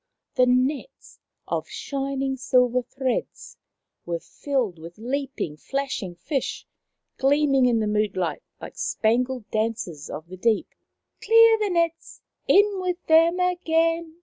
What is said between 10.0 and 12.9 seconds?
of the deep." Clear the nets! In